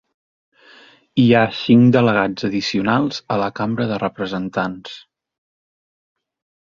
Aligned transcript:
Hi 1.23 1.25
ha 1.33 1.43
cinc 1.57 1.91
delegats 1.97 2.47
addicionals 2.49 3.21
a 3.35 3.37
la 3.43 3.51
Cambra 3.63 3.87
de 3.95 4.01
Representants. 4.05 4.97